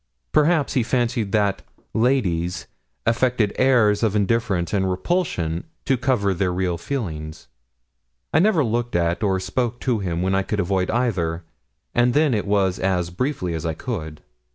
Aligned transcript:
Perhaps 0.31 0.73
he 0.73 0.81
fancied 0.81 1.31
that 1.31 1.61
'ladies' 1.93 2.65
affected 3.05 3.53
airs 3.57 4.01
of 4.01 4.15
indifference 4.15 4.73
and 4.73 4.89
repulsion 4.89 5.63
to 5.85 5.95
cover 5.95 6.33
their 6.33 6.51
real 6.51 6.75
feelings. 6.79 7.47
I 8.33 8.39
never 8.39 8.63
looked 8.63 8.95
at 8.95 9.21
or 9.21 9.39
spoke 9.39 9.79
to 9.81 9.99
him 9.99 10.23
when 10.23 10.33
I 10.33 10.41
could 10.41 10.59
avoid 10.59 10.89
either, 10.89 11.43
and 11.93 12.15
then 12.15 12.33
it 12.33 12.47
was 12.47 12.79
as 12.79 13.11
briefly 13.11 13.53
as 13.53 13.63
I 13.63 13.75
could. 13.75 14.21